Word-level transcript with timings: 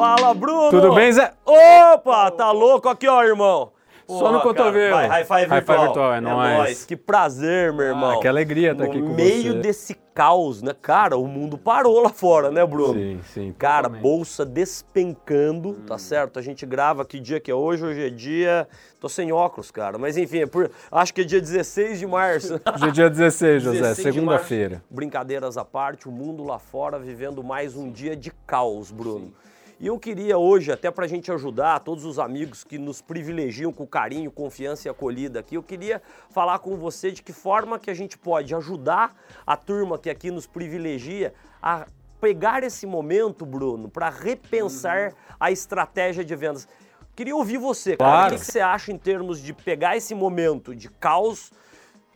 Fala, 0.00 0.32
Bruno! 0.32 0.70
Tudo 0.70 0.94
bem, 0.94 1.12
Zé? 1.12 1.30
Opa, 1.44 2.30
tá 2.30 2.50
louco? 2.52 2.88
Aqui, 2.88 3.06
ó, 3.06 3.22
irmão. 3.22 3.70
Só 4.08 4.32
no 4.32 4.40
cotovelo. 4.40 4.96
Vai, 4.96 5.06
high 5.06 5.24
five 5.24 5.44
High 5.46 5.48
virtual. 5.60 5.76
five 5.78 5.86
virtual, 5.88 6.14
é 6.14 6.20
nóis. 6.20 6.84
Que 6.86 6.96
prazer, 6.96 7.72
meu 7.72 7.84
irmão. 7.86 8.18
Ah, 8.18 8.20
que 8.20 8.26
alegria 8.26 8.72
estar 8.72 8.82
no 8.84 8.90
aqui 8.90 9.00
com 9.00 9.08
meio 9.14 9.52
você. 9.52 9.58
desse 9.60 9.94
caos, 10.12 10.62
né? 10.62 10.74
Cara, 10.82 11.16
o 11.16 11.28
mundo 11.28 11.56
parou 11.56 12.00
lá 12.02 12.08
fora, 12.08 12.50
né, 12.50 12.66
Bruno? 12.66 12.94
Sim, 12.94 13.20
sim. 13.32 13.54
Cara, 13.56 13.82
totalmente. 13.84 14.02
bolsa 14.02 14.44
despencando, 14.44 15.74
tá 15.86 15.96
certo? 15.96 16.38
A 16.40 16.42
gente 16.42 16.66
grava 16.66 17.04
que 17.04 17.20
dia 17.20 17.38
que 17.38 17.50
é 17.50 17.54
hoje? 17.54 17.84
Hoje 17.84 18.04
é 18.06 18.10
dia. 18.10 18.66
Tô 18.98 19.08
sem 19.08 19.30
óculos, 19.30 19.70
cara. 19.70 19.96
Mas 19.96 20.16
enfim, 20.16 20.38
é 20.40 20.46
por- 20.46 20.70
acho 20.90 21.14
que 21.14 21.20
é 21.20 21.24
dia 21.24 21.40
16 21.40 21.98
de 22.00 22.06
março. 22.06 22.54
Hoje 22.74 22.88
é 22.88 22.90
dia 22.90 23.08
16, 23.10 23.62
José, 23.62 23.78
16 23.80 23.96
de 23.96 24.02
segunda-feira. 24.14 24.82
Brincadeiras 24.90 25.56
à 25.56 25.64
parte, 25.64 26.08
o 26.08 26.10
mundo 26.10 26.42
lá 26.42 26.58
fora 26.58 26.98
vivendo 26.98 27.44
mais 27.44 27.76
um 27.76 27.90
dia 27.92 28.16
de 28.16 28.32
caos, 28.46 28.90
Bruno. 28.90 29.32
E 29.80 29.86
eu 29.86 29.98
queria 29.98 30.36
hoje, 30.36 30.70
até 30.70 30.90
para 30.90 31.06
a 31.06 31.08
gente 31.08 31.32
ajudar 31.32 31.80
todos 31.80 32.04
os 32.04 32.18
amigos 32.18 32.62
que 32.62 32.76
nos 32.76 33.00
privilegiam 33.00 33.72
com 33.72 33.86
carinho, 33.86 34.30
confiança 34.30 34.86
e 34.86 34.90
acolhida 34.90 35.40
aqui, 35.40 35.54
eu 35.54 35.62
queria 35.62 36.02
falar 36.28 36.58
com 36.58 36.76
você 36.76 37.10
de 37.10 37.22
que 37.22 37.32
forma 37.32 37.78
que 37.78 37.90
a 37.90 37.94
gente 37.94 38.18
pode 38.18 38.54
ajudar 38.54 39.16
a 39.46 39.56
turma 39.56 39.98
que 39.98 40.10
aqui 40.10 40.30
nos 40.30 40.46
privilegia 40.46 41.32
a 41.62 41.86
pegar 42.20 42.62
esse 42.62 42.86
momento, 42.86 43.46
Bruno, 43.46 43.88
para 43.88 44.10
repensar 44.10 45.14
a 45.40 45.50
estratégia 45.50 46.22
de 46.22 46.36
vendas. 46.36 46.68
Queria 47.16 47.34
ouvir 47.34 47.56
você, 47.56 47.96
cara. 47.96 48.10
Claro. 48.10 48.34
O 48.34 48.38
que 48.38 48.44
você 48.44 48.60
acha 48.60 48.92
em 48.92 48.98
termos 48.98 49.40
de 49.40 49.54
pegar 49.54 49.96
esse 49.96 50.14
momento 50.14 50.74
de 50.74 50.90
caos 50.90 51.50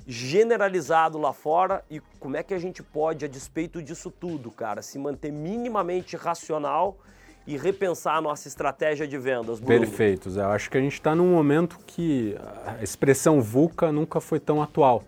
generalizado 0.07 1.17
lá 1.17 1.33
fora 1.33 1.83
e 1.91 1.99
como 2.21 2.37
é 2.37 2.43
que 2.43 2.53
a 2.53 2.59
gente 2.59 2.83
pode, 2.83 3.25
a 3.25 3.29
despeito 3.29 3.83
disso 3.83 4.11
tudo, 4.11 4.51
cara, 4.51 4.83
se 4.83 4.99
manter 4.99 5.33
minimamente 5.33 6.15
racional 6.15 6.99
e 7.47 7.57
repensar 7.57 8.17
a 8.17 8.21
nossa 8.21 8.49
estratégia 8.49 9.07
de 9.07 9.19
vendas, 9.19 9.61
Bruno? 9.61 9.81
Perfeito, 9.81 10.31
Zé. 10.31 10.43
Eu 10.43 10.49
acho 10.49 10.71
que 10.71 10.79
a 10.79 10.81
gente 10.81 10.95
está 10.95 11.15
num 11.15 11.31
momento 11.31 11.79
que 11.87 12.37
a 12.67 12.83
expressão 12.83 13.41
VUCA 13.41 13.93
nunca 13.93 14.21
foi 14.21 14.41
tão 14.41 14.63
atual. 14.63 15.03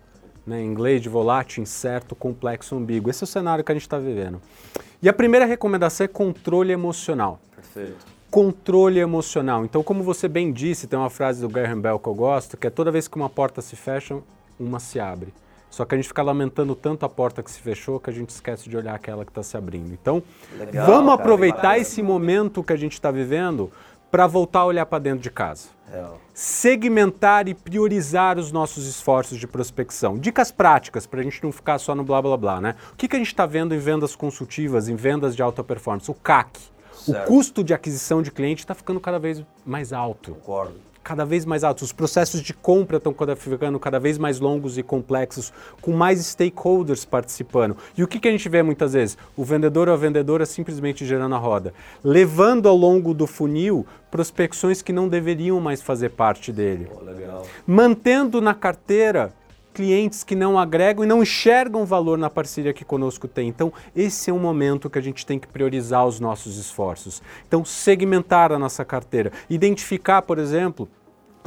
Né? 0.45 0.61
Em 0.61 0.65
inglês, 0.65 1.01
de 1.01 1.09
volátil, 1.09 1.63
incerto, 1.63 2.15
complexo, 2.15 2.75
ambíguo. 2.75 3.09
Esse 3.09 3.23
é 3.23 3.25
o 3.25 3.27
cenário 3.27 3.63
que 3.63 3.71
a 3.71 3.75
gente 3.75 3.83
está 3.83 3.97
vivendo. 3.97 4.41
E 5.01 5.09
a 5.09 5.13
primeira 5.13 5.45
recomendação 5.45 6.05
é 6.05 6.07
controle 6.07 6.71
emocional. 6.71 7.39
Perfeito. 7.55 8.05
Controle 8.29 8.99
emocional. 8.99 9.65
Então, 9.65 9.81
como 9.81 10.03
você 10.03 10.27
bem 10.27 10.51
disse, 10.51 10.87
tem 10.87 10.97
uma 10.97 11.09
frase 11.09 11.41
do 11.41 11.49
Graham 11.49 11.81
Bell 11.81 11.99
que 11.99 12.07
eu 12.07 12.13
gosto, 12.13 12.55
que 12.55 12.67
é 12.67 12.69
toda 12.69 12.91
vez 12.91 13.07
que 13.07 13.15
uma 13.15 13.29
porta 13.29 13.61
se 13.61 13.75
fecha, 13.75 14.17
uma 14.59 14.79
se 14.79 14.99
abre. 14.99 15.33
Só 15.69 15.85
que 15.85 15.95
a 15.95 15.97
gente 15.97 16.07
fica 16.07 16.21
lamentando 16.21 16.75
tanto 16.75 17.05
a 17.05 17.09
porta 17.09 17.43
que 17.43 17.51
se 17.51 17.59
fechou 17.59 17.99
que 17.99 18.09
a 18.09 18.13
gente 18.13 18.29
esquece 18.29 18.69
de 18.69 18.75
olhar 18.77 18.95
aquela 18.95 19.25
que 19.25 19.31
está 19.31 19.43
se 19.43 19.55
abrindo. 19.57 19.93
Então, 19.93 20.23
Legal, 20.57 20.85
vamos 20.85 21.11
cara, 21.11 21.21
aproveitar 21.21 21.77
esse 21.77 22.01
momento 22.01 22.63
que 22.63 22.73
a 22.73 22.77
gente 22.77 22.93
está 22.93 23.11
vivendo 23.11 23.71
para 24.09 24.25
voltar 24.25 24.59
a 24.59 24.65
olhar 24.65 24.85
para 24.85 24.99
dentro 24.99 25.19
de 25.19 25.29
casa. 25.29 25.69
Real. 25.91 26.19
Segmentar 26.33 27.47
e 27.47 27.53
priorizar 27.53 28.37
os 28.37 28.51
nossos 28.51 28.87
esforços 28.87 29.37
de 29.37 29.47
prospecção. 29.47 30.17
Dicas 30.17 30.51
práticas 30.51 31.05
para 31.05 31.19
a 31.19 31.23
gente 31.23 31.41
não 31.43 31.51
ficar 31.51 31.77
só 31.79 31.93
no 31.95 32.03
blá 32.03 32.21
blá 32.21 32.37
blá, 32.37 32.61
né? 32.61 32.75
O 32.93 32.95
que, 32.95 33.07
que 33.07 33.15
a 33.15 33.19
gente 33.19 33.27
está 33.27 33.45
vendo 33.45 33.73
em 33.73 33.79
vendas 33.79 34.15
consultivas, 34.15 34.87
em 34.87 34.95
vendas 34.95 35.35
de 35.35 35.41
alta 35.41 35.63
performance? 35.63 36.09
O 36.09 36.13
CAC. 36.13 36.59
Certo. 36.93 37.23
O 37.23 37.27
custo 37.27 37.63
de 37.63 37.73
aquisição 37.73 38.21
de 38.21 38.31
cliente 38.31 38.63
está 38.63 38.73
ficando 38.73 38.99
cada 38.99 39.19
vez 39.19 39.43
mais 39.65 39.93
alto 39.93 40.31
Concordo. 40.31 40.86
Cada 41.07 41.23
vez 41.23 41.45
mais 41.45 41.63
altos. 41.63 41.83
Os 41.83 41.93
processos 41.93 42.41
de 42.41 42.53
compra 42.53 42.97
estão 42.97 43.15
ficando 43.37 43.79
cada 43.79 43.97
vez 43.97 44.17
mais 44.17 44.41
longos 44.41 44.77
e 44.77 44.83
complexos, 44.83 45.53
com 45.81 45.93
mais 45.93 46.19
stakeholders 46.19 47.05
participando. 47.05 47.77
E 47.97 48.03
o 48.03 48.07
que, 48.07 48.19
que 48.19 48.27
a 48.27 48.31
gente 48.31 48.49
vê 48.49 48.61
muitas 48.61 48.91
vezes? 48.91 49.17
O 49.33 49.45
vendedor 49.45 49.87
ou 49.87 49.93
a 49.93 49.97
vendedora 49.97 50.45
simplesmente 50.45 51.05
gerando 51.05 51.33
a 51.33 51.37
roda, 51.37 51.73
levando 52.03 52.67
ao 52.67 52.75
longo 52.75 53.13
do 53.13 53.25
funil 53.25 53.87
prospecções 54.11 54.81
que 54.81 54.91
não 54.91 55.07
deveriam 55.07 55.61
mais 55.61 55.81
fazer 55.81 56.09
parte 56.09 56.51
dele, 56.51 56.89
legal. 57.01 57.45
mantendo 57.65 58.41
na 58.41 58.53
carteira 58.53 59.31
clientes 59.77 60.23
que 60.23 60.35
não 60.35 60.57
agregam 60.57 61.03
e 61.03 61.07
não 61.07 61.21
enxergam 61.21 61.85
valor 61.85 62.17
na 62.17 62.31
parceria 62.31 62.73
que 62.73 62.83
conosco 62.83 63.27
tem. 63.27 63.47
Então, 63.47 63.71
esse 63.95 64.31
é 64.31 64.33
um 64.33 64.39
momento 64.39 64.89
que 64.89 64.97
a 64.97 65.01
gente 65.01 65.23
tem 65.23 65.37
que 65.37 65.47
priorizar 65.47 66.03
os 66.03 66.19
nossos 66.19 66.57
esforços. 66.57 67.21
Então, 67.47 67.63
segmentar 67.63 68.51
a 68.51 68.57
nossa 68.57 68.83
carteira, 68.83 69.31
identificar, 69.47 70.23
por 70.23 70.39
exemplo, 70.39 70.89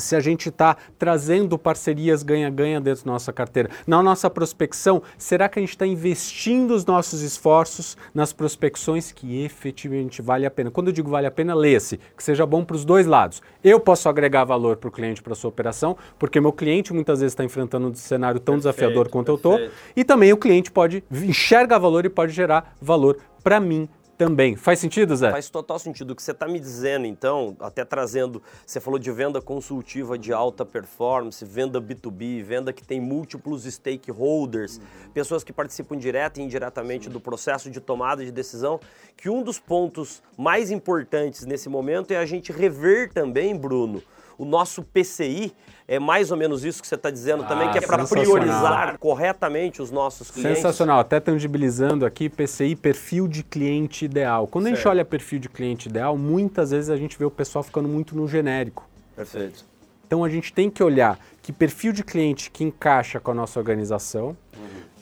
se 0.01 0.17
a 0.17 0.21
gente 0.21 0.49
está 0.49 0.77
trazendo 0.99 1.59
parcerias 1.59 2.23
ganha-ganha 2.23 2.81
dentro 2.81 3.05
da 3.05 3.13
nossa 3.13 3.33
carteira. 3.33 3.71
Na 3.87 4.03
nossa 4.03 4.29
prospecção, 4.31 5.03
será 5.19 5.49
que 5.49 5.59
a 5.59 5.63
gente 5.63 5.71
está 5.71 5.87
investindo 5.87 6.73
os 6.73 6.85
nossos 6.85 7.23
esforços 7.23 7.97
nas 8.15 8.33
prospecções 8.33 9.13
que 9.13 9.45
efetivamente 9.45 10.23
vale 10.23 10.47
a 10.47 10.51
pena? 10.51 10.71
Quando 10.71 10.89
eu 10.89 10.93
digo 10.93 11.11
vale 11.11 11.27
a 11.27 11.31
pena, 11.31 11.55
leia-se, 11.55 11.99
que 12.17 12.23
seja 12.23 12.45
bom 12.47 12.65
para 12.65 12.77
os 12.77 12.85
dois 12.85 13.07
lados. 13.07 13.43
Eu 13.63 13.79
posso 13.79 14.09
agregar 14.09 14.45
valor 14.45 14.77
para 14.77 14.89
o 14.89 14.93
cliente, 14.93 15.23
para 15.23 15.33
a 15.33 15.37
sua 15.37 15.49
operação, 15.49 15.97
porque 16.19 16.41
meu 16.41 16.53
cliente 16.53 16.93
muitas 16.93 17.21
vezes 17.21 17.33
está 17.33 17.45
enfrentando 17.45 17.89
um 17.89 17.95
cenário 17.95 18.41
tão 18.41 18.55
Perfeito, 18.55 18.77
desafiador 18.77 19.09
quanto 19.09 19.29
eu 19.29 19.35
estou, 19.37 19.57
perfeito. 19.57 19.75
e 19.97 20.05
também 20.05 20.33
o 20.33 20.37
cliente 20.37 20.71
pode 20.71 21.05
enxergar 21.11 21.79
valor 21.79 22.05
e 22.05 22.09
pode 22.09 22.33
gerar 22.33 22.75
valor 22.81 23.19
para 23.43 23.59
mim 23.61 23.89
também. 24.21 24.55
Faz 24.55 24.79
sentido, 24.79 25.17
Zé? 25.17 25.31
Faz 25.31 25.49
total 25.49 25.79
sentido. 25.79 26.11
O 26.11 26.15
que 26.15 26.23
você 26.23 26.33
está 26.33 26.47
me 26.47 26.61
dizendo, 26.61 27.07
então, 27.07 27.57
até 27.59 27.87
trazendo, 27.87 28.43
você 28.67 28.79
falou 28.79 28.99
de 28.99 29.11
venda 29.11 29.41
consultiva 29.41 30.19
de 30.19 30.31
alta 30.31 30.63
performance, 30.63 31.43
venda 31.43 31.81
B2B, 31.81 32.43
venda 32.43 32.71
que 32.71 32.85
tem 32.85 33.01
múltiplos 33.01 33.65
stakeholders, 33.65 34.79
pessoas 35.15 35.43
que 35.43 35.55
participam 35.55 35.97
direta 35.97 36.39
e 36.39 36.45
indiretamente 36.45 37.09
do 37.09 37.19
processo 37.19 37.71
de 37.71 37.81
tomada 37.81 38.23
de 38.23 38.31
decisão, 38.31 38.79
que 39.17 39.31
um 39.31 39.43
dos 39.43 39.59
pontos 39.59 40.23
mais 40.37 40.71
importantes 40.71 41.47
nesse 41.47 41.71
momento 41.71 42.11
é 42.11 42.19
a 42.19 42.27
gente 42.27 42.53
rever 42.53 43.11
também, 43.11 43.57
Bruno, 43.57 44.03
o 44.41 44.45
nosso 44.47 44.83
PCI, 44.83 45.53
é 45.87 45.99
mais 45.99 46.31
ou 46.31 46.37
menos 46.37 46.65
isso 46.65 46.81
que 46.81 46.89
você 46.89 46.95
está 46.95 47.11
dizendo 47.11 47.45
também, 47.47 47.69
Ah, 47.69 47.73
que 47.73 47.77
é 47.77 47.81
para 47.83 48.07
priorizar 48.07 48.97
corretamente 48.99 49.83
os 49.83 49.91
nossos 49.91 50.31
clientes. 50.31 50.57
Sensacional, 50.57 50.99
até 50.99 51.21
tangibilizando 51.21 52.07
aqui 52.07 52.31
PCI, 52.31 52.75
perfil 52.75 53.29
de 53.29 53.43
cliente 53.43 54.07
ideal. 54.07 54.47
Quando 54.47 54.65
a 54.65 54.69
gente 54.71 54.79
Certo. 54.79 54.89
olha 54.89 55.05
perfil 55.05 55.41
de 55.41 55.51
cliente 55.51 55.91
ideal, 55.91 56.17
muitas 56.17 56.71
vezes 56.71 56.89
a 56.89 56.97
gente 56.97 57.19
vê 57.19 57.25
o 57.27 57.31
pessoal 57.31 57.63
ficando 57.63 57.87
muito 57.87 58.17
no 58.17 58.27
genérico. 58.27 58.89
Perfeito. 59.15 59.63
Então 60.07 60.25
a 60.25 60.29
gente 60.31 60.55
tem 60.55 60.71
que 60.71 60.83
olhar 60.83 61.19
que 61.43 61.53
perfil 61.53 61.93
de 61.93 62.03
cliente 62.03 62.51
que 62.51 62.65
encaixa 62.65 63.21
com 63.21 63.33
a 63.33 63.35
nossa 63.35 63.61
organização 63.61 64.35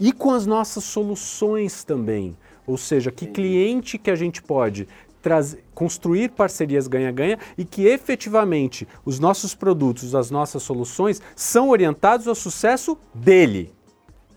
e 0.00 0.12
com 0.12 0.32
as 0.32 0.46
nossas 0.46 0.82
soluções 0.82 1.84
também. 1.84 2.36
Ou 2.66 2.76
seja, 2.76 3.12
que 3.12 3.26
cliente 3.26 3.98
que 3.98 4.10
a 4.10 4.16
gente 4.16 4.42
pode 4.42 4.88
trazer, 5.22 5.64
construir 5.74 6.30
parcerias 6.30 6.86
ganha-ganha 6.86 7.38
e 7.56 7.64
que 7.64 7.86
efetivamente 7.86 8.86
os 9.04 9.18
nossos 9.18 9.54
produtos, 9.54 10.14
as 10.14 10.30
nossas 10.30 10.62
soluções 10.62 11.20
são 11.34 11.68
orientados 11.68 12.28
ao 12.28 12.34
sucesso 12.34 12.98
dele 13.14 13.72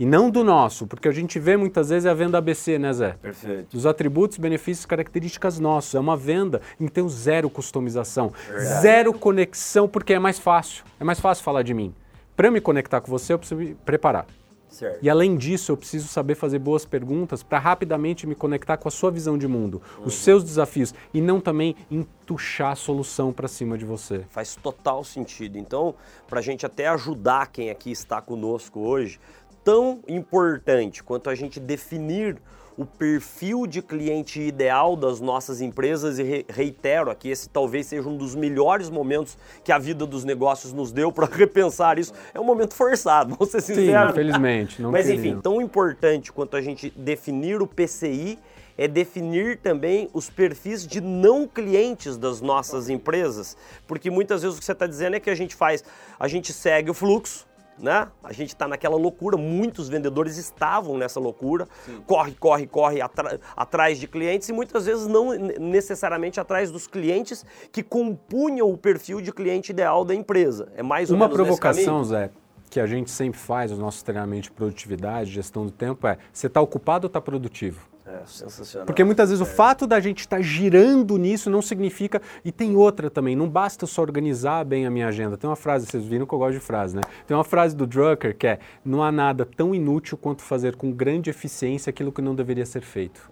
e 0.02 0.06
não 0.06 0.32
do 0.32 0.44
nosso, 0.44 0.88
porque 0.88 1.08
a 1.08 1.12
gente 1.12 1.38
vê 1.38 1.56
muitas 1.56 1.90
vezes 1.90 2.08
a 2.08 2.14
venda 2.16 2.40
ABC, 2.40 2.80
né, 2.80 2.92
Zé? 2.92 3.16
Perfeito. 3.22 3.68
Dos 3.72 3.86
atributos, 3.86 4.40
benefícios, 4.40 4.84
características 4.84 5.60
nossos. 5.60 5.94
É 5.94 6.00
uma 6.00 6.18
venda 6.18 6.60
em 6.80 6.88
tem 6.88 7.08
zero 7.08 7.52
customização, 7.52 8.34
Verdade. 8.48 8.82
zero 8.82 9.14
conexão, 9.14 9.88
porque 9.88 10.14
é 10.14 10.18
mais 10.18 10.40
fácil. 10.40 10.84
É 11.00 11.04
mais 11.04 11.20
fácil 11.20 11.44
falar 11.44 11.62
de 11.62 11.76
mim. 11.76 11.94
Para 12.36 12.48
eu 12.48 12.52
me 12.52 12.60
conectar 12.60 13.00
com 13.00 13.12
você, 13.12 13.34
eu 13.34 13.38
preciso 13.38 13.62
me 13.62 13.76
preparar. 13.76 14.26
Certo. 14.72 15.00
E 15.04 15.10
além 15.10 15.36
disso, 15.36 15.72
eu 15.72 15.78
preciso 15.78 16.08
saber 16.08 16.34
fazer 16.34 16.58
boas 16.58 16.86
perguntas 16.86 17.44
para 17.44 17.60
rapidamente 17.60 18.26
me 18.26 18.34
conectar 18.34 18.78
com 18.78 18.88
a 18.88 18.92
sua 18.92 19.12
visão 19.12 19.38
de 19.38 19.48
mundo, 19.48 19.82
os 20.04 20.14
seus 20.14 20.44
desafios, 20.44 20.94
e 21.14 21.20
não 21.20 21.42
também 21.42 21.76
entuchar 21.92 22.72
a 22.72 22.76
solução 22.76 23.34
para 23.34 23.50
cima 23.50 23.78
de 23.78 23.84
você. 23.84 24.26
Faz 24.30 24.56
total 24.56 25.04
sentido. 25.04 25.58
Então, 25.58 25.94
para 26.28 26.40
a 26.40 26.42
gente 26.42 26.66
até 26.66 26.88
ajudar 26.88 27.48
quem 27.48 27.70
aqui 27.70 27.92
está 27.92 28.22
conosco 28.22 28.80
hoje, 28.80 29.20
tão 29.64 30.00
importante 30.08 31.04
quanto 31.04 31.30
a 31.30 31.36
gente 31.36 31.60
definir 31.60 32.38
o 32.78 32.86
perfil 32.86 33.68
de 33.68 33.82
cliente 33.82 34.42
ideal 34.42 34.96
das 34.96 35.20
nossas 35.20 35.62
empresas 35.62 36.18
e 36.18 36.24
re- 36.24 36.46
reitero 36.50 37.12
aqui, 37.12 37.30
esse 37.30 37.50
talvez 37.50 37.86
seja 37.86 38.08
um 38.08 38.18
dos 38.18 38.34
melhores 38.34 38.90
momentos 38.90 39.38
que 39.64 39.72
a 39.72 39.78
vida 39.78 40.06
dos 40.06 40.24
negócios 40.24 40.72
nos 40.74 40.92
deu 40.92 41.12
para 41.12 41.28
repensar 41.32 42.00
isso. 42.00 42.14
É 42.34 42.40
um 42.40 42.44
momento 42.46 42.74
forçado, 42.74 43.36
vou 43.36 43.46
ser 43.48 43.62
Sim, 43.62 43.92
infelizmente. 44.10 44.82
Mas 44.84 45.06
queriam. 45.06 45.20
enfim, 45.20 45.42
tão 45.42 45.62
importante 45.62 46.32
quanto 46.32 46.56
a 46.56 46.62
gente 46.62 46.90
definir 46.96 47.62
o 47.62 47.68
PCI 47.68 48.40
é 48.78 48.88
definir 48.88 49.58
também 49.58 50.10
os 50.14 50.30
perfis 50.30 50.88
de 50.88 51.02
não 51.02 51.46
clientes 51.46 52.18
das 52.18 52.42
nossas 52.42 52.90
empresas, 52.90 53.56
porque 53.86 54.10
muitas 54.10 54.42
vezes 54.42 54.58
o 54.58 54.60
que 54.60 54.66
você 54.66 54.72
está 54.72 54.88
dizendo 54.88 55.18
é 55.18 55.20
que 55.20 55.30
a 55.30 55.36
gente 55.36 55.54
faz, 55.54 55.84
a 56.18 56.28
gente 56.28 56.52
segue 56.54 56.90
o 56.90 56.94
fluxo, 56.94 57.46
né? 57.82 58.08
A 58.24 58.32
gente 58.32 58.50
está 58.50 58.68
naquela 58.68 58.96
loucura, 58.96 59.38
muitos 59.38 59.90
vendedores 59.90 60.38
estavam 60.38 60.98
nessa 60.98 61.20
loucura, 61.20 61.68
corre, 62.06 62.34
corre, 62.34 62.68
corre 62.68 63.02
atra- 63.02 63.40
atrás 63.56 64.00
de 64.00 64.08
clientes 64.08 64.48
e 64.50 64.54
muitas 64.54 64.86
vezes 64.86 65.08
não 65.08 65.32
ne- 65.34 65.58
necessariamente 65.60 66.40
atrás 66.40 66.72
dos 66.72 66.88
clientes 66.88 67.46
que 67.72 67.82
compunham 67.84 68.70
o 68.72 68.78
perfil 68.78 69.20
de 69.22 69.32
cliente 69.32 69.72
ideal 69.72 70.06
da 70.06 70.14
empresa. 70.16 70.72
É 70.76 70.84
mais 70.84 71.10
ou 71.10 71.16
Uma 71.16 71.28
provocação, 71.30 72.04
Zé, 72.04 72.30
que 72.70 72.80
a 72.80 72.86
gente 72.88 73.12
sempre 73.12 73.40
faz, 73.40 73.72
os 73.72 73.80
nossos 73.80 74.02
treinamentos 74.04 74.50
de 74.50 74.52
produtividade, 74.52 75.32
gestão 75.32 75.66
do 75.66 75.72
tempo, 75.72 76.08
é: 76.08 76.18
você 76.32 76.48
está 76.48 76.62
ocupado 76.62 77.06
ou 77.06 77.10
está 77.10 77.20
produtivo? 77.20 77.91
É, 78.06 78.22
sensacional. 78.26 78.86
Porque 78.86 79.04
muitas 79.04 79.30
vezes 79.30 79.46
é. 79.46 79.50
o 79.50 79.56
fato 79.56 79.86
da 79.86 80.00
gente 80.00 80.20
estar 80.20 80.38
tá 80.38 80.42
girando 80.42 81.18
nisso 81.18 81.50
não 81.50 81.62
significa. 81.62 82.22
E 82.44 82.52
tem 82.52 82.76
outra 82.76 83.10
também, 83.10 83.36
não 83.36 83.48
basta 83.48 83.86
só 83.86 84.02
organizar 84.02 84.66
bem 84.66 84.86
a 84.86 84.90
minha 84.90 85.08
agenda. 85.08 85.38
Tem 85.38 85.50
uma 85.50 85.56
frase, 85.56 85.86
vocês 85.86 86.04
viram 86.06 86.26
que 86.26 86.34
eu 86.34 86.40
gosto 86.40 86.54
de 86.54 86.60
frase, 86.60 86.96
né? 86.96 87.02
Tem 87.28 87.38
uma 87.38 87.44
frase 87.44 87.76
do 87.76 87.86
Drucker 87.86 88.36
que 88.36 88.48
é: 88.48 88.60
não 88.84 89.04
há 89.04 89.12
nada 89.12 89.46
tão 89.46 89.76
inútil 89.76 90.18
quanto 90.18 90.42
fazer 90.42 90.76
com 90.76 90.92
grande 90.92 91.30
eficiência 91.30 91.90
aquilo 91.90 92.12
que 92.12 92.22
não 92.22 92.34
deveria 92.34 92.66
ser 92.66 92.82
feito. 92.82 93.30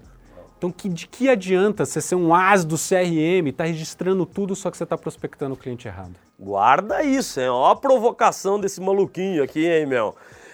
Então, 0.60 0.72
que, 0.72 0.90
de 0.90 1.08
que 1.08 1.30
adianta 1.30 1.86
você 1.86 2.02
ser 2.02 2.16
um 2.16 2.36
as 2.36 2.66
do 2.66 2.76
CRM, 2.76 3.48
estar 3.48 3.64
tá 3.64 3.70
registrando 3.70 4.26
tudo, 4.26 4.54
só 4.58 4.70
que 4.70 4.76
você 4.76 4.84
está 4.84 4.98
prospectando 4.98 5.54
o 5.54 5.58
cliente 5.58 5.88
errado? 5.88 6.16
Guarda 6.38 7.02
isso, 7.02 7.40
hein? 7.40 7.48
Ó 7.48 7.72
a 7.72 7.76
provocação 7.78 8.60
desse 8.60 8.82
maluquinho 8.82 9.42
aqui, 9.42 9.66
hein, 9.66 9.86
meu? 9.86 10.14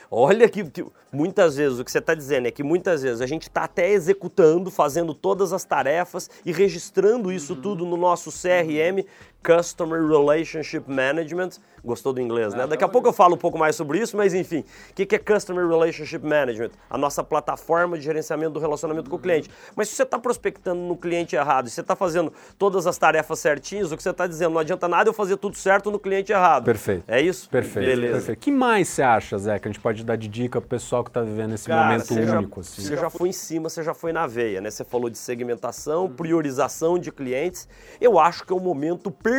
Olha 0.09 0.47
que, 0.47 0.63
que 0.63 0.85
muitas 1.11 1.55
vezes 1.55 1.79
o 1.79 1.83
que 1.83 1.91
você 1.91 1.99
está 1.99 2.13
dizendo 2.13 2.47
é 2.47 2.51
que 2.51 2.63
muitas 2.63 3.01
vezes 3.01 3.21
a 3.21 3.25
gente 3.25 3.43
está 3.43 3.63
até 3.63 3.89
executando, 3.89 4.69
fazendo 4.69 5.13
todas 5.13 5.53
as 5.53 5.63
tarefas 5.63 6.29
e 6.45 6.51
registrando 6.51 7.31
isso 7.31 7.53
uhum. 7.53 7.61
tudo 7.61 7.85
no 7.85 7.97
nosso 7.97 8.29
CRM, 8.31 9.05
Customer 9.45 10.03
Relationship 10.03 10.83
Management. 10.87 11.51
Gostou 11.83 12.11
do 12.11 12.19
inglês, 12.19 12.55
né? 12.55 12.65
Daqui 12.65 12.83
a 12.83 12.87
pouco 12.87 13.07
eu 13.07 13.13
falo 13.13 13.35
um 13.35 13.37
pouco 13.37 13.59
mais 13.59 13.75
sobre 13.75 13.99
isso, 13.99 14.17
mas 14.17 14.33
enfim, 14.33 14.65
o 14.89 14.93
que 14.93 15.15
é 15.15 15.19
Customer 15.19 15.67
Relationship 15.67 16.25
Management? 16.25 16.71
A 16.89 16.97
nossa 16.97 17.23
plataforma 17.23 17.95
de 17.95 18.03
gerenciamento 18.03 18.53
do 18.53 18.59
relacionamento 18.59 19.07
com 19.07 19.17
o 19.17 19.19
cliente. 19.19 19.51
Mas 19.75 19.89
se 19.89 19.95
você 19.95 20.01
está 20.01 20.17
prospectando 20.17 20.81
no 20.81 20.97
cliente 20.97 21.35
errado, 21.35 21.69
se 21.69 21.75
você 21.75 21.81
está 21.81 21.95
fazendo 21.95 22.33
todas 22.57 22.87
as 22.87 22.97
tarefas 22.97 23.37
certinhas, 23.37 23.91
o 23.91 23.97
que 23.97 24.01
você 24.01 24.09
está 24.09 24.25
dizendo, 24.25 24.53
não 24.53 24.59
adianta 24.61 24.87
nada 24.87 25.09
eu 25.09 25.13
fazer 25.13 25.37
tudo 25.37 25.55
certo 25.55 25.91
no 25.91 25.99
cliente 25.99 26.31
errado. 26.31 26.65
Perfeito. 26.65 27.03
É 27.07 27.21
isso? 27.21 27.47
Perfeito. 27.47 27.85
Beleza. 27.85 28.13
Perfeito. 28.13 28.39
que 28.39 28.51
mais 28.51 28.87
você 28.87 29.03
acha, 29.03 29.37
Zé, 29.37 29.59
que 29.59 29.67
a 29.67 29.71
gente 29.71 29.79
pode 29.79 30.03
dar 30.03 30.15
de 30.15 30.27
dica 30.27 30.59
para 30.59 30.65
o 30.65 30.69
pessoal 30.69 31.03
que 31.03 31.11
está 31.11 31.21
vivendo 31.21 31.53
esse 31.53 31.67
Cara, 31.67 31.83
momento 31.85 32.11
único? 32.15 32.63
Já, 32.63 32.69
assim? 32.69 32.81
Você 32.81 32.97
já 32.97 33.09
foi 33.11 33.29
em 33.29 33.33
cima, 33.33 33.69
você 33.69 33.83
já 33.83 33.93
foi 33.93 34.11
na 34.11 34.25
veia, 34.25 34.59
né? 34.59 34.71
Você 34.71 34.83
falou 34.83 35.07
de 35.07 35.19
segmentação, 35.19 36.09
priorização 36.09 36.97
de 36.97 37.11
clientes. 37.11 37.67
Eu 38.01 38.17
acho 38.17 38.43
que 38.43 38.51
é 38.51 38.55
o 38.55 38.59
momento 38.59 39.11
perfeito 39.11 39.34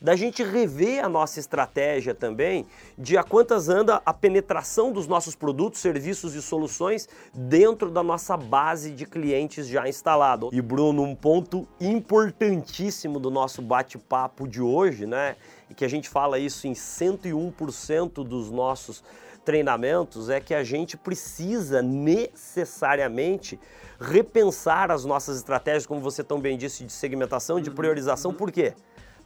da 0.00 0.16
gente 0.16 0.42
rever 0.42 1.04
a 1.04 1.08
nossa 1.08 1.38
estratégia 1.38 2.14
também 2.14 2.66
de 2.98 3.16
a 3.16 3.22
quantas 3.22 3.68
anda 3.68 4.02
a 4.04 4.12
penetração 4.12 4.92
dos 4.92 5.06
nossos 5.06 5.34
produtos, 5.34 5.80
serviços 5.80 6.34
e 6.34 6.42
soluções 6.42 7.08
dentro 7.32 7.90
da 7.90 8.02
nossa 8.02 8.36
base 8.36 8.90
de 8.90 9.06
clientes 9.06 9.68
já 9.68 9.88
instalado. 9.88 10.50
E 10.52 10.60
Bruno, 10.60 11.02
um 11.02 11.14
ponto 11.14 11.68
importantíssimo 11.80 13.20
do 13.20 13.30
nosso 13.30 13.62
bate-papo 13.62 14.48
de 14.48 14.60
hoje, 14.60 15.06
né? 15.06 15.36
E 15.70 15.74
que 15.74 15.84
a 15.84 15.88
gente 15.88 16.08
fala 16.08 16.38
isso 16.38 16.66
em 16.66 16.72
101% 16.72 18.24
dos 18.24 18.50
nossos 18.50 19.02
treinamentos 19.44 20.28
é 20.28 20.40
que 20.40 20.54
a 20.54 20.64
gente 20.64 20.96
precisa 20.96 21.82
necessariamente 21.82 23.58
repensar 24.00 24.90
as 24.90 25.04
nossas 25.04 25.36
estratégias, 25.36 25.86
como 25.86 26.00
você 26.00 26.24
tão 26.24 26.40
bem 26.40 26.56
disse, 26.56 26.84
de 26.84 26.92
segmentação, 26.92 27.60
de 27.60 27.70
priorização. 27.70 28.32
Por 28.32 28.50
quê? 28.50 28.74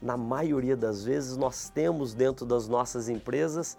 na 0.01 0.17
maioria 0.17 0.77
das 0.77 1.05
vezes, 1.05 1.37
nós 1.37 1.69
temos 1.69 2.15
dentro 2.15 2.45
das 2.45 2.69
nossas 2.69 3.09
empresas 3.09 3.77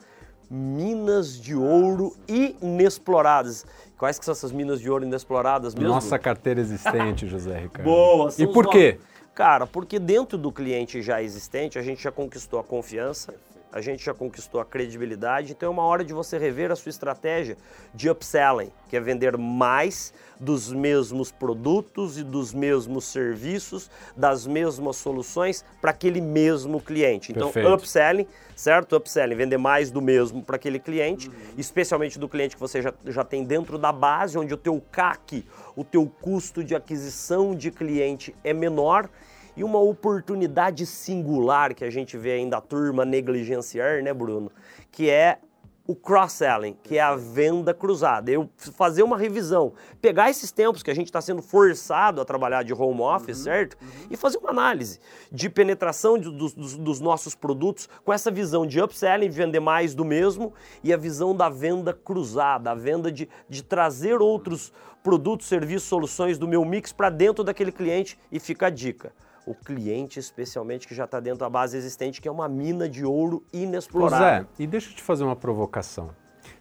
minas 0.49 1.39
de 1.39 1.55
ouro 1.55 2.15
inexploradas. 2.27 3.65
Quais 3.97 4.17
que 4.17 4.23
são 4.23 4.31
essas 4.31 4.51
minas 4.51 4.79
de 4.79 4.89
ouro 4.89 5.03
inexploradas 5.03 5.75
mesmo? 5.75 5.89
Nossa 5.89 6.17
carteira 6.17 6.61
existente, 6.61 7.27
José 7.27 7.59
Ricardo. 7.59 7.85
Boa! 7.85 8.33
E 8.37 8.47
por 8.47 8.69
quê? 8.69 8.97
Cara, 9.33 9.67
porque 9.67 9.99
dentro 9.99 10.37
do 10.37 10.51
cliente 10.51 11.01
já 11.01 11.21
existente, 11.21 11.77
a 11.77 11.81
gente 11.81 12.01
já 12.01 12.11
conquistou 12.11 12.59
a 12.59 12.63
confiança, 12.63 13.33
a 13.71 13.81
gente 13.81 14.03
já 14.03 14.13
conquistou 14.13 14.61
a 14.61 14.65
credibilidade, 14.65 15.51
então 15.51 15.67
é 15.67 15.69
uma 15.69 15.83
hora 15.83 16.03
de 16.03 16.13
você 16.13 16.37
rever 16.37 16.71
a 16.71 16.75
sua 16.75 16.89
estratégia 16.89 17.57
de 17.93 18.09
upselling, 18.09 18.71
que 18.87 18.95
é 18.95 18.99
vender 18.99 19.37
mais 19.37 20.13
dos 20.39 20.71
mesmos 20.71 21.31
produtos 21.31 22.17
e 22.17 22.23
dos 22.23 22.53
mesmos 22.53 23.05
serviços, 23.05 23.89
das 24.15 24.45
mesmas 24.45 24.95
soluções 24.97 25.65
para 25.81 25.91
aquele 25.91 26.21
mesmo 26.21 26.79
cliente. 26.79 27.31
Então, 27.31 27.51
Perfeito. 27.51 27.73
upselling, 27.73 28.27
certo? 28.55 28.95
Upselling, 28.95 29.35
vender 29.35 29.57
mais 29.57 29.91
do 29.91 30.01
mesmo 30.01 30.43
para 30.43 30.55
aquele 30.55 30.79
cliente, 30.79 31.27
uhum. 31.27 31.35
especialmente 31.57 32.17
do 32.19 32.29
cliente 32.29 32.55
que 32.55 32.61
você 32.61 32.81
já, 32.81 32.93
já 33.05 33.23
tem 33.23 33.43
dentro 33.43 33.77
da 33.77 33.91
base, 33.91 34.37
onde 34.37 34.53
o 34.53 34.57
teu 34.57 34.81
CAC, 34.91 35.45
o 35.75 35.83
teu 35.83 36.05
custo 36.21 36.63
de 36.63 36.75
aquisição 36.75 37.55
de 37.55 37.71
cliente 37.71 38.33
é 38.43 38.53
menor 38.53 39.09
e 39.57 39.63
uma 39.63 39.79
oportunidade 39.79 40.85
singular 40.85 41.73
que 41.73 41.83
a 41.83 41.89
gente 41.89 42.15
vê 42.15 42.33
ainda 42.33 42.57
a 42.57 42.61
turma 42.61 43.03
negligenciar, 43.03 44.03
né, 44.03 44.13
Bruno? 44.13 44.51
Que 44.91 45.09
é 45.09 45.39
o 45.87 45.95
cross-selling, 45.95 46.77
que 46.83 46.97
é 46.97 47.01
a 47.01 47.15
venda 47.15 47.73
cruzada. 47.73 48.29
Eu 48.29 48.47
fazer 48.55 49.01
uma 49.01 49.17
revisão, 49.17 49.73
pegar 49.99 50.29
esses 50.29 50.51
tempos 50.51 50.83
que 50.83 50.91
a 50.91 50.93
gente 50.93 51.07
está 51.07 51.21
sendo 51.21 51.41
forçado 51.41 52.21
a 52.21 52.25
trabalhar 52.25 52.61
de 52.61 52.71
home 52.71 53.01
office, 53.01 53.37
uhum, 53.39 53.43
certo? 53.45 53.77
Uhum. 53.81 54.07
E 54.11 54.17
fazer 54.17 54.37
uma 54.37 54.51
análise 54.51 54.99
de 55.31 55.49
penetração 55.49 56.19
de, 56.19 56.29
dos, 56.29 56.53
dos, 56.53 56.99
nossos 56.99 57.33
produtos 57.33 57.89
com 58.05 58.13
essa 58.13 58.29
visão 58.29 58.67
de 58.67 58.79
upselling, 58.79 59.29
vender 59.29 59.61
mais 59.61 59.95
do 59.95 60.05
mesmo, 60.05 60.53
e 60.83 60.93
a 60.93 60.97
visão 60.97 61.35
da 61.35 61.49
venda 61.49 61.93
cruzada, 61.93 62.69
a 62.69 62.75
venda 62.75 63.11
de, 63.11 63.27
de 63.49 63.63
trazer 63.63 64.21
outros 64.21 64.71
produtos, 65.01 65.47
serviços, 65.47 65.87
soluções 65.87 66.37
do 66.37 66.47
meu 66.47 66.63
mix 66.63 66.91
para 66.91 67.09
dentro 67.09 67.43
daquele 67.43 67.71
cliente. 67.71 68.19
E 68.29 68.39
fica 68.39 68.67
a 68.67 68.69
dica 68.69 69.13
o 69.47 69.55
cliente, 69.55 70.19
especialmente 70.19 70.85
que 70.87 70.93
já 70.93 71.05
está 71.05 71.19
dentro 71.21 71.39
da 71.39 71.49
base 71.49 71.77
existente, 71.77 72.21
que 72.21 72.27
é 72.27 72.31
uma 72.31 72.49
mina 72.49 72.89
de 72.89 73.05
ouro 73.05 73.41
inexplorada. 73.53 74.41
Zé, 74.41 74.47
e 74.59 74.67
deixa 74.67 74.91
eu 74.91 74.95
te 74.95 75.01
fazer 75.01 75.23
uma 75.23 75.35
provocação. 75.35 76.09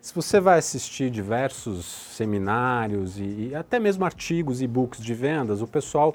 Se 0.00 0.14
você 0.14 0.38
vai 0.38 0.58
assistir 0.58 1.10
diversos 1.10 1.84
seminários 1.84 3.18
e, 3.18 3.48
e 3.48 3.54
até 3.56 3.80
mesmo 3.80 4.04
artigos 4.04 4.62
e 4.62 4.66
books 4.66 5.02
de 5.02 5.12
vendas, 5.12 5.60
o 5.60 5.66
pessoal 5.66 6.14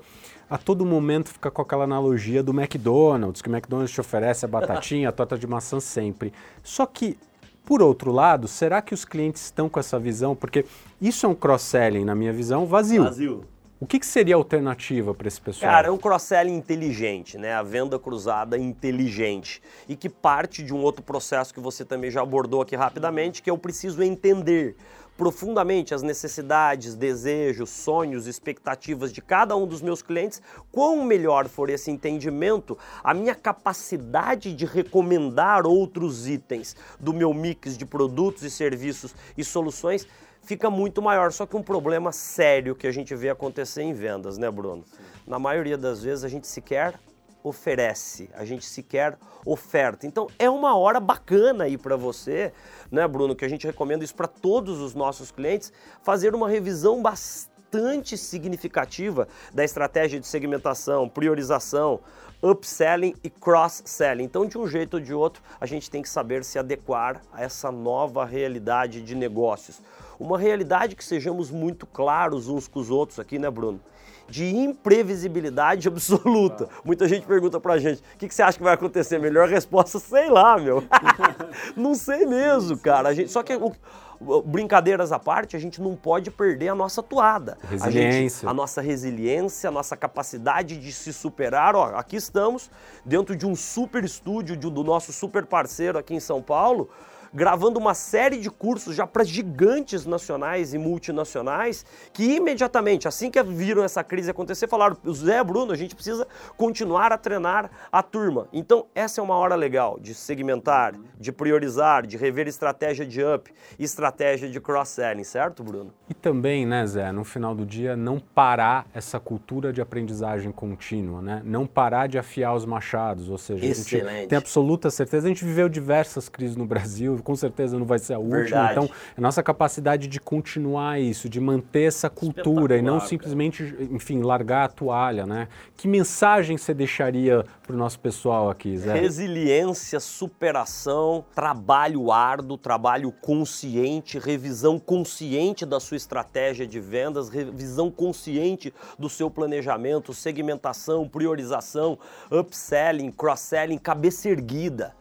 a 0.50 0.58
todo 0.58 0.86
momento 0.86 1.30
fica 1.30 1.52
com 1.52 1.62
aquela 1.62 1.84
analogia 1.84 2.42
do 2.42 2.52
McDonald's, 2.52 3.42
que 3.42 3.50
o 3.50 3.54
McDonald's 3.54 3.92
te 3.92 4.00
oferece 4.00 4.46
a 4.46 4.48
batatinha, 4.50 5.10
a 5.10 5.12
torta 5.12 5.38
de 5.38 5.46
maçã 5.46 5.80
sempre. 5.82 6.34
Só 6.64 6.86
que, 6.86 7.18
por 7.66 7.82
outro 7.82 8.12
lado, 8.12 8.48
será 8.48 8.82
que 8.82 8.94
os 8.94 9.04
clientes 9.04 9.44
estão 9.44 9.68
com 9.68 9.80
essa 9.80 10.00
visão? 10.00 10.36
Porque 10.38 10.66
isso 11.02 11.26
é 11.26 11.30
um 11.30 11.36
cross-selling, 11.36 12.06
na 12.06 12.16
minha 12.16 12.32
visão, 12.32 12.66
vazio. 12.66 13.04
Vazio. 13.04 13.46
O 13.82 13.88
que, 13.88 13.98
que 13.98 14.06
seria 14.06 14.36
a 14.36 14.38
alternativa 14.38 15.12
para 15.12 15.28
esse 15.28 15.42
pessoal? 15.42 15.72
Cara, 15.72 15.88
é 15.88 15.92
um 15.92 15.98
cross-selling 15.98 16.56
inteligente, 16.56 17.36
né? 17.36 17.52
A 17.56 17.64
venda 17.64 17.98
cruzada 17.98 18.56
inteligente. 18.56 19.60
E 19.90 19.96
que 19.96 20.08
parte 20.08 20.62
de 20.62 20.72
um 20.72 20.84
outro 20.84 21.02
processo 21.02 21.52
que 21.52 21.60
você 21.60 21.84
também 21.84 22.12
já 22.12 22.22
abordou 22.22 22.62
aqui 22.62 22.76
rapidamente, 22.76 23.42
que 23.42 23.50
eu 23.50 23.58
preciso 23.58 24.04
entender 24.04 24.76
profundamente 25.18 25.96
as 25.96 26.04
necessidades, 26.04 26.94
desejos, 26.94 27.72
sonhos, 27.72 28.28
expectativas 28.28 29.12
de 29.12 29.20
cada 29.20 29.56
um 29.58 29.66
dos 29.66 29.82
meus 29.82 30.04
clientes, 30.04 30.44
quão 30.72 31.04
melhor 31.04 31.48
for 31.48 31.68
esse 31.68 31.90
entendimento, 31.90 32.78
a 33.04 33.16
minha 33.16 33.34
capacidade 33.34 34.54
de 34.54 34.66
recomendar 34.68 35.66
outros 35.66 36.28
itens 36.28 36.76
do 37.00 37.14
meu 37.14 37.34
mix 37.34 37.76
de 37.76 37.86
produtos 37.88 38.44
e 38.44 38.52
serviços 38.52 39.16
e 39.36 39.44
soluções 39.44 40.08
fica 40.42 40.70
muito 40.70 41.02
maior. 41.02 41.32
Só 41.32 41.46
que 41.46 41.56
um 41.56 41.64
problema 41.64 42.12
sério 42.12 42.76
que 42.76 42.88
a 42.88 42.92
gente 42.92 43.16
vê 43.16 43.30
acontecer 43.30 43.82
em 43.82 43.94
vendas, 43.94 44.38
né, 44.38 44.50
Bruno? 44.50 44.84
Sim. 44.86 45.04
Na 45.28 45.40
maioria 45.40 45.78
das 45.78 46.04
vezes 46.04 46.24
a 46.24 46.30
gente 46.30 46.48
sequer 46.48 47.00
oferece, 47.44 48.30
a 48.36 48.46
gente 48.46 48.66
sequer 48.66 49.18
oferta. 49.46 50.06
Então 50.06 50.28
é 50.38 50.50
uma 50.50 50.78
hora 50.78 51.00
bacana 51.00 51.64
aí 51.64 51.78
para 51.78 51.96
você, 51.96 52.54
né, 52.92 53.08
Bruno, 53.08 53.36
que 53.36 53.46
a 53.46 53.50
gente 53.50 53.66
recomenda 53.66 54.04
isso 54.04 54.16
para 54.16 54.28
todos 54.28 54.80
os 54.80 54.94
nossos 54.94 55.32
clientes, 55.32 55.74
fazer 56.04 56.36
uma 56.36 56.48
revisão 56.48 57.02
bastante 57.02 58.18
significativa 58.18 59.28
da 59.54 59.64
estratégia 59.64 60.20
de 60.20 60.28
segmentação, 60.28 61.10
priorização, 61.10 62.00
upselling 62.42 63.16
e 63.24 63.30
cross-selling. 63.30 64.24
Então, 64.24 64.46
de 64.46 64.58
um 64.58 64.68
jeito 64.68 64.96
ou 64.96 65.00
de 65.00 65.14
outro, 65.14 65.44
a 65.60 65.66
gente 65.66 65.90
tem 65.90 66.02
que 66.02 66.10
saber 66.10 66.44
se 66.44 66.58
adequar 66.58 67.22
a 67.32 67.44
essa 67.44 67.72
nova 67.72 68.26
realidade 68.26 69.02
de 69.02 69.16
negócios. 69.16 69.80
Uma 70.22 70.38
realidade 70.38 70.96
que 70.96 71.04
sejamos 71.04 71.50
muito 71.50 71.88
claros 71.88 72.48
uns 72.48 72.68
com 72.68 72.80
os 72.80 72.92
outros 72.92 73.18
aqui, 73.18 73.40
né, 73.40 73.50
Bruno? 73.50 73.82
De 74.30 74.56
imprevisibilidade 74.56 75.88
absoluta. 75.90 76.70
Muita 76.86 77.08
gente 77.08 77.26
pergunta 77.26 77.60
pra 77.60 77.80
gente: 77.80 78.02
o 78.02 78.18
que, 78.20 78.28
que, 78.28 78.36
você 78.36 78.44
acha 78.44 78.56
que 78.56 78.64
vai 78.64 78.76
acontecer? 78.76 79.18
Melhor 79.18 79.50
resposta, 79.50 79.98
sei 80.00 80.30
lá, 80.30 80.60
meu. 80.60 80.84
não 81.76 81.96
sei 81.96 82.28
mesmo, 82.28 82.78
cara. 82.78 83.10
A 83.10 83.14
gente, 83.16 83.32
só 83.32 83.42
que 83.42 83.56
o, 83.56 84.42
brincadeiras 84.44 85.12
à 85.12 85.18
parte, 85.18 85.56
a 85.56 85.60
gente 85.60 85.82
não 85.82 85.96
pode 85.96 86.30
perder 86.30 86.70
a 86.70 86.76
nossa 86.76 87.02
toada. 87.02 87.58
Resiliência. 87.68 87.88
A, 87.88 88.12
gente, 88.12 88.48
a, 88.48 88.54
nossa 88.54 88.80
resiliência, 88.80 89.70
a 89.70 89.72
nossa 89.72 89.98
capacidade 89.98 90.78
de 90.78 90.92
se 90.92 91.12
superar. 91.12 91.76
Ó, 91.76 91.96
aqui 91.96 92.16
estamos, 92.16 92.70
dentro 93.04 93.36
de 93.36 93.48
um 93.48 93.56
super 93.56 94.04
estúdio 94.04 94.56
de, 94.56 94.70
do 94.70 94.84
nosso 94.84 95.12
super 95.12 95.48
parceiro 95.48 95.98
aqui 95.98 96.14
em 96.14 96.20
São 96.20 96.44
Paulo, 96.44 96.90
gravando 97.34 97.80
uma 97.80 97.94
série 97.94 98.38
de 98.38 98.50
cursos 98.50 98.96
já 98.96 99.08
para 99.08 99.24
gigantes 99.24 100.06
nacionais 100.06 100.74
e 100.74 100.78
multinacionais 100.78 101.86
que 102.14 102.36
imediatamente, 102.36 103.08
assim 103.08 103.30
que 103.30 103.42
viram 103.42 103.84
essa 103.84 104.04
crise 104.04 104.32
acontecer, 104.32 104.68
falaram: 104.68 104.98
Zé, 105.12 105.44
Bruno, 105.44 105.72
a 105.72 105.78
gente 105.78 105.96
precisa 105.96 106.28
continuar 106.58 107.12
a 107.12 107.18
treinar 107.18 107.70
a 107.92 108.04
turma. 108.04 108.48
Então, 108.52 108.86
essa 108.94 109.22
é 109.22 109.24
uma 109.24 109.36
hora 109.36 109.56
legal 109.56 109.98
de 110.00 110.14
segmentar, 110.14 110.96
de 111.20 111.32
priorizar, 111.32 112.06
de 112.06 112.18
rever 112.18 112.48
estratégia 112.48 113.06
de 113.06 113.24
up, 113.24 113.52
estratégia 113.80 114.50
de 114.50 114.60
cross-selling, 114.60 115.24
certo, 115.24 115.64
Bruno? 115.64 115.94
E 116.10 116.14
também, 116.14 116.66
né, 116.66 116.86
Zé, 116.86 117.12
no 117.12 117.24
final 117.24 117.56
do 117.56 117.66
dia, 117.66 117.96
não 117.96 118.20
parar 118.20 118.88
essa 118.94 119.20
cultura 119.20 119.72
de 119.72 119.82
aprendizagem 119.82 120.52
contínua, 120.52 121.22
né? 121.22 121.42
Não 121.46 121.66
parar 121.66 122.08
de 122.08 122.18
afiar 122.18 122.56
os 122.56 122.66
machados, 122.66 123.30
ou 123.30 123.38
seja, 123.38 123.66
Excelente. 123.66 124.08
a 124.08 124.20
gente 124.20 124.30
tem 124.30 124.38
absoluta 124.38 124.90
certeza, 124.90 125.28
a 125.28 125.30
gente 125.30 125.46
viveu 125.46 125.70
diversas 125.70 126.28
crises 126.30 126.56
no 126.56 126.66
Brasil, 126.66 127.21
com 127.22 127.36
certeza 127.36 127.78
não 127.78 127.86
vai 127.86 128.00
ser 128.00 128.14
a 128.14 128.20
última, 128.20 128.40
Verdade. 128.42 128.72
então 128.72 128.90
a 129.18 129.22
nossa 129.22 129.44
capacidade 129.44 130.08
de 130.08 130.20
continuar 130.20 131.00
isso, 131.00 131.30
de 131.30 131.40
manter 131.40 131.84
essa 131.84 132.10
cultura 132.10 132.78
e 132.78 132.82
não 132.82 133.00
simplesmente, 133.00 133.76
enfim, 133.92 134.22
largar 134.22 134.66
a 134.66 134.68
toalha, 134.68 135.26
né? 135.26 135.48
Que 135.76 135.88
mensagem 135.88 136.58
você 136.58 136.74
deixaria 136.74 137.44
para 137.64 137.76
o 137.76 137.78
nosso 137.78 138.00
pessoal 138.00 138.50
aqui, 138.50 138.78
Zé? 138.78 138.94
Resiliência, 139.00 140.00
superação, 140.00 141.26
trabalho 141.34 142.12
árduo, 142.12 142.58
trabalho 142.58 143.12
consciente, 143.12 144.20
revisão 144.20 144.80
consciente 144.80 145.66
da 145.66 145.80
sua 145.80 145.98
estratégia 145.98 146.68
de 146.68 146.80
vendas, 146.80 147.30
revisão 147.30 147.90
consciente 147.90 148.74
do 148.98 149.10
seu 149.10 149.30
planejamento, 149.30 150.14
segmentação, 150.14 151.08
priorização, 151.08 151.98
upselling, 152.30 153.12
cross-selling, 153.12 153.78
cabeça 153.78 154.30
erguida 154.30 154.94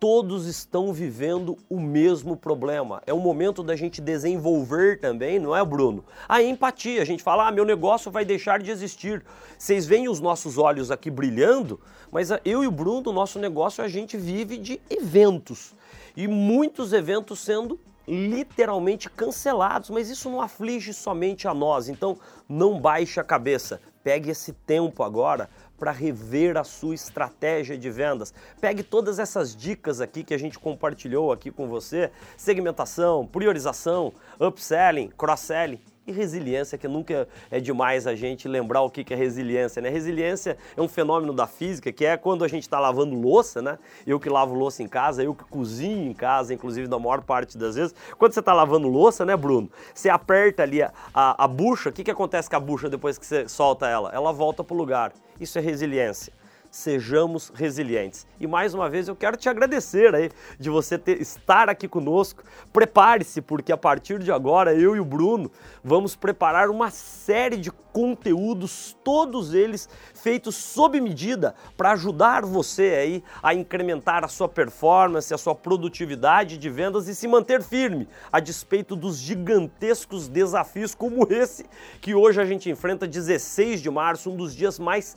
todos 0.00 0.46
estão 0.46 0.94
vivendo 0.94 1.58
o 1.68 1.78
mesmo 1.78 2.34
problema. 2.34 3.02
É 3.06 3.12
o 3.12 3.20
momento 3.20 3.62
da 3.62 3.76
gente 3.76 4.00
desenvolver 4.00 4.98
também, 4.98 5.38
não 5.38 5.54
é, 5.54 5.62
Bruno? 5.62 6.02
A 6.26 6.42
empatia. 6.42 7.02
A 7.02 7.04
gente 7.04 7.22
fala, 7.22 7.46
ah, 7.46 7.52
meu 7.52 7.66
negócio 7.66 8.10
vai 8.10 8.24
deixar 8.24 8.60
de 8.60 8.70
existir. 8.70 9.22
Vocês 9.58 9.84
veem 9.86 10.08
os 10.08 10.18
nossos 10.18 10.56
olhos 10.56 10.90
aqui 10.90 11.10
brilhando, 11.10 11.78
mas 12.10 12.30
eu 12.46 12.64
e 12.64 12.66
o 12.66 12.70
Bruno, 12.70 13.10
o 13.10 13.12
nosso 13.12 13.38
negócio, 13.38 13.84
a 13.84 13.88
gente 13.88 14.16
vive 14.16 14.56
de 14.56 14.80
eventos. 14.88 15.74
E 16.16 16.26
muitos 16.26 16.94
eventos 16.94 17.38
sendo 17.38 17.78
literalmente 18.14 19.08
cancelados, 19.08 19.90
mas 19.90 20.10
isso 20.10 20.28
não 20.28 20.40
aflige 20.40 20.92
somente 20.92 21.46
a 21.46 21.54
nós. 21.54 21.88
Então, 21.88 22.18
não 22.48 22.80
baixe 22.80 23.20
a 23.20 23.24
cabeça. 23.24 23.80
Pegue 24.02 24.30
esse 24.30 24.52
tempo 24.52 25.02
agora 25.02 25.48
para 25.78 25.92
rever 25.92 26.56
a 26.56 26.64
sua 26.64 26.94
estratégia 26.94 27.76
de 27.76 27.90
vendas. 27.90 28.34
Pegue 28.60 28.82
todas 28.82 29.18
essas 29.18 29.54
dicas 29.54 30.00
aqui 30.00 30.24
que 30.24 30.34
a 30.34 30.38
gente 30.38 30.58
compartilhou 30.58 31.32
aqui 31.32 31.50
com 31.50 31.68
você: 31.68 32.10
segmentação, 32.36 33.26
priorização, 33.26 34.12
upselling, 34.38 35.08
cross-selling 35.16 35.80
e 36.06 36.12
resiliência, 36.12 36.78
que 36.78 36.88
nunca 36.88 37.28
é 37.50 37.60
demais 37.60 38.06
a 38.06 38.14
gente 38.14 38.48
lembrar 38.48 38.82
o 38.82 38.90
que 38.90 39.12
é 39.12 39.16
resiliência, 39.16 39.80
né? 39.82 39.88
Resiliência 39.88 40.56
é 40.76 40.80
um 40.80 40.88
fenômeno 40.88 41.32
da 41.32 41.46
física, 41.46 41.92
que 41.92 42.04
é 42.04 42.16
quando 42.16 42.44
a 42.44 42.48
gente 42.48 42.62
está 42.62 42.78
lavando 42.78 43.14
louça, 43.14 43.60
né? 43.60 43.78
Eu 44.06 44.18
que 44.18 44.28
lavo 44.28 44.54
louça 44.54 44.82
em 44.82 44.88
casa, 44.88 45.22
eu 45.22 45.34
que 45.34 45.44
cozinho 45.44 46.10
em 46.10 46.14
casa, 46.14 46.54
inclusive 46.54 46.88
na 46.88 46.98
maior 46.98 47.22
parte 47.22 47.56
das 47.56 47.76
vezes. 47.76 47.94
Quando 48.18 48.32
você 48.32 48.40
está 48.40 48.52
lavando 48.52 48.88
louça, 48.88 49.24
né, 49.24 49.36
Bruno? 49.36 49.70
Você 49.94 50.08
aperta 50.08 50.62
ali 50.62 50.82
a, 50.82 50.92
a, 51.14 51.44
a 51.44 51.48
bucha, 51.48 51.90
o 51.90 51.92
que, 51.92 52.04
que 52.04 52.10
acontece 52.10 52.48
com 52.48 52.56
a 52.56 52.60
bucha 52.60 52.88
depois 52.88 53.18
que 53.18 53.26
você 53.26 53.48
solta 53.48 53.86
ela? 53.86 54.10
Ela 54.12 54.32
volta 54.32 54.64
para 54.64 54.74
o 54.74 54.76
lugar. 54.76 55.12
Isso 55.38 55.58
é 55.58 55.60
resiliência 55.60 56.39
sejamos 56.70 57.50
resilientes. 57.54 58.26
E 58.38 58.46
mais 58.46 58.74
uma 58.74 58.88
vez 58.88 59.08
eu 59.08 59.16
quero 59.16 59.36
te 59.36 59.48
agradecer 59.48 60.14
aí 60.14 60.30
de 60.58 60.70
você 60.70 60.96
ter, 60.96 61.20
estar 61.20 61.68
aqui 61.68 61.88
conosco. 61.88 62.44
Prepare-se, 62.72 63.40
porque 63.40 63.72
a 63.72 63.76
partir 63.76 64.20
de 64.20 64.30
agora 64.30 64.72
eu 64.74 64.94
e 64.94 65.00
o 65.00 65.04
Bruno 65.04 65.50
vamos 65.82 66.14
preparar 66.14 66.70
uma 66.70 66.90
série 66.90 67.56
de 67.56 67.70
conteúdos, 67.92 68.96
todos 69.02 69.52
eles 69.52 69.88
feitos 70.14 70.54
sob 70.54 71.00
medida 71.00 71.54
para 71.76 71.92
ajudar 71.92 72.44
você 72.44 72.94
aí 73.00 73.24
a 73.42 73.52
incrementar 73.52 74.24
a 74.24 74.28
sua 74.28 74.48
performance, 74.48 75.34
a 75.34 75.38
sua 75.38 75.54
produtividade 75.54 76.56
de 76.56 76.70
vendas 76.70 77.08
e 77.08 77.14
se 77.14 77.26
manter 77.26 77.62
firme 77.62 78.08
a 78.30 78.38
despeito 78.38 78.94
dos 78.94 79.18
gigantescos 79.18 80.28
desafios 80.28 80.94
como 80.94 81.26
esse 81.32 81.66
que 82.00 82.14
hoje 82.14 82.40
a 82.40 82.44
gente 82.44 82.70
enfrenta 82.70 83.08
16 83.08 83.82
de 83.82 83.90
março, 83.90 84.30
um 84.30 84.36
dos 84.36 84.54
dias 84.54 84.78
mais 84.78 85.16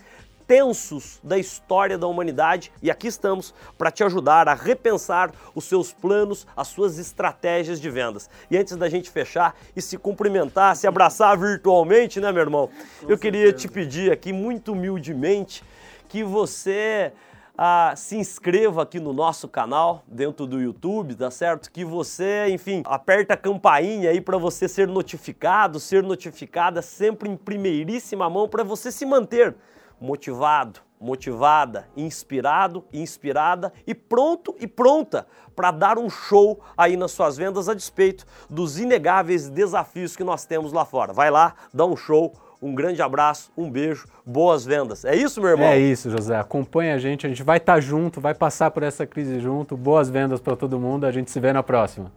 tensos 0.53 1.19
da 1.23 1.35
história 1.35 1.97
da 1.97 2.05
humanidade 2.05 2.71
e 2.79 2.91
aqui 2.91 3.07
estamos 3.07 3.55
para 3.75 3.89
te 3.89 4.03
ajudar 4.03 4.47
a 4.47 4.53
repensar 4.53 5.31
os 5.55 5.63
seus 5.63 5.91
planos, 5.91 6.45
as 6.55 6.67
suas 6.67 6.99
estratégias 6.99 7.81
de 7.81 7.89
vendas. 7.89 8.29
E 8.51 8.57
antes 8.59 8.77
da 8.77 8.87
gente 8.87 9.09
fechar 9.09 9.55
e 9.75 9.81
se 9.81 9.97
cumprimentar, 9.97 10.75
se 10.75 10.85
abraçar 10.85 11.35
virtualmente, 11.39 12.19
né, 12.19 12.31
meu 12.31 12.43
irmão? 12.43 12.67
Com 12.67 12.73
eu 12.73 13.17
certeza. 13.17 13.17
queria 13.17 13.51
te 13.51 13.67
pedir 13.67 14.11
aqui 14.11 14.31
muito 14.31 14.73
humildemente 14.73 15.63
que 16.07 16.23
você 16.23 17.11
ah, 17.57 17.95
se 17.97 18.15
inscreva 18.15 18.83
aqui 18.83 18.99
no 18.99 19.11
nosso 19.11 19.47
canal 19.47 20.03
dentro 20.07 20.45
do 20.45 20.61
YouTube, 20.61 21.15
tá 21.15 21.31
certo? 21.31 21.71
Que 21.71 21.83
você, 21.83 22.45
enfim, 22.49 22.83
aperta 22.85 23.33
a 23.33 23.37
campainha 23.37 24.11
aí 24.11 24.21
para 24.21 24.37
você 24.37 24.67
ser 24.67 24.87
notificado, 24.87 25.79
ser 25.79 26.03
notificada 26.03 26.79
sempre 26.83 27.27
em 27.27 27.35
primeiríssima 27.35 28.29
mão 28.29 28.47
para 28.47 28.63
você 28.63 28.91
se 28.91 29.03
manter 29.03 29.55
motivado, 30.03 30.81
motivada, 30.99 31.87
inspirado, 31.95 32.83
inspirada 32.91 33.71
e 33.87 33.95
pronto 33.95 34.53
e 34.59 34.67
pronta 34.67 35.25
para 35.55 35.71
dar 35.71 35.97
um 35.97 36.09
show 36.09 36.59
aí 36.77 36.97
nas 36.97 37.11
suas 37.11 37.37
vendas 37.37 37.69
a 37.69 37.73
despeito 37.73 38.25
dos 38.49 38.77
inegáveis 38.77 39.47
desafios 39.47 40.13
que 40.17 40.23
nós 40.23 40.45
temos 40.45 40.73
lá 40.73 40.83
fora. 40.83 41.13
Vai 41.13 41.31
lá, 41.31 41.55
dá 41.73 41.85
um 41.85 41.95
show. 41.95 42.33
Um 42.61 42.73
grande 42.73 43.01
abraço, 43.01 43.51
um 43.57 43.69
beijo, 43.69 44.07
boas 44.25 44.63
vendas. 44.63 45.03
É 45.03 45.13
isso, 45.13 45.41
meu 45.41 45.49
irmão? 45.49 45.67
É 45.67 45.77
isso, 45.77 46.09
José. 46.09 46.37
Acompanha 46.37 46.95
a 46.95 46.97
gente, 46.97 47.25
a 47.25 47.29
gente 47.29 47.43
vai 47.43 47.57
estar 47.57 47.73
tá 47.73 47.79
junto, 47.81 48.21
vai 48.21 48.33
passar 48.33 48.71
por 48.71 48.83
essa 48.83 49.05
crise 49.05 49.39
junto. 49.41 49.75
Boas 49.75 50.09
vendas 50.09 50.39
para 50.39 50.55
todo 50.55 50.79
mundo. 50.79 51.05
A 51.05 51.11
gente 51.11 51.29
se 51.29 51.41
vê 51.41 51.51
na 51.51 51.61
próxima. 51.61 52.09